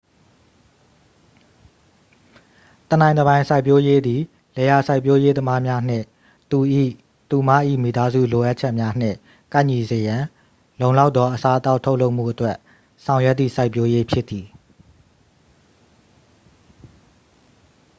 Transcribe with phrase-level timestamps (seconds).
[2.89, 4.21] တစ်နိုင်တစ်ပိုင် စိုက်ပျိုးရေးသည်
[4.55, 6.05] လယ်ယာစိုက်ပျိုးရေးသမားများနှင့်
[6.51, 6.59] သူ၏
[7.09, 7.49] /သူမ၏
[7.83, 9.17] မိသားစု လိုအပ်ချက်များနှင့်
[9.53, 10.23] ကိုက်ညီစေရန်
[10.79, 12.57] လုံလောက်သော အစားအသောက် ထုတ်လုပ်မှုအတွက်
[13.05, 14.45] ဆောင်ရွက်သည့် စိုက်ပျိုးရေး ဖြစ်သည်။